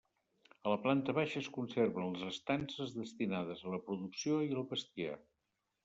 A 0.67 0.71
la 0.71 0.77
planta 0.85 1.15
baixa 1.17 1.37
es 1.41 1.49
conserven 1.59 2.09
les 2.15 2.25
estances 2.31 2.97
destinades 2.99 3.65
a 3.67 3.75
la 3.77 3.83
producció 3.91 4.45
i 4.49 4.53
al 4.59 4.71
bestiar. 4.77 5.25